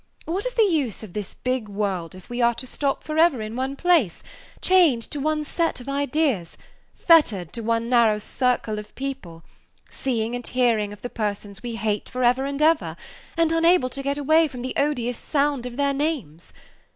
[0.25, 3.39] What is the use of this big world if we are to stop for ever
[3.39, 4.23] in one place,
[4.59, 6.57] chained to one set of ideas,
[6.95, 9.43] fettered to one narrow circle of people,
[9.91, 12.97] seeing and hearing of the persons we hate for ever and ever,
[13.37, 16.51] and unable to get away from the odious sound of their names?